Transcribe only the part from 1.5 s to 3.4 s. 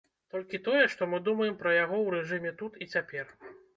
пра яго ў рэжыме тут і цяпер.